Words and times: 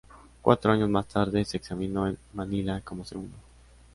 Cuatro 0.41 0.71
años 0.71 0.89
más 0.89 1.05
tarde 1.05 1.45
se 1.45 1.57
examinó 1.57 2.07
en 2.07 2.17
Manila 2.33 2.81
como 2.83 3.05
segundo. 3.05 3.37